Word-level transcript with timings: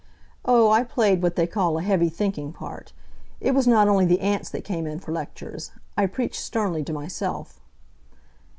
Oh, 0.43 0.71
I 0.71 0.83
played 0.83 1.21
what 1.21 1.35
they 1.35 1.45
call 1.45 1.77
a 1.77 1.83
heavy 1.83 2.09
thinking 2.09 2.53
part. 2.53 2.91
It 3.39 3.53
was 3.53 3.67
not 3.67 3.87
only 3.87 4.03
the 4.07 4.19
ants 4.19 4.49
that 4.49 4.63
came 4.63 4.87
in 4.87 4.97
for 4.97 5.11
lectures. 5.11 5.69
I 5.95 6.07
preached 6.07 6.41
sternly 6.41 6.83
to 6.85 6.91
myself. 6.91 7.59